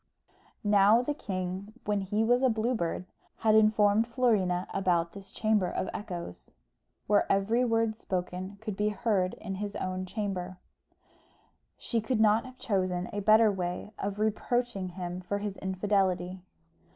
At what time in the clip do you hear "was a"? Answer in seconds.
2.23-2.49